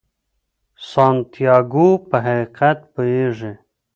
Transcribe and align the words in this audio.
سانتیاګو 0.89 1.89
په 2.09 2.17
حقیقت 2.25 2.77
پوهیږي. 2.93 3.53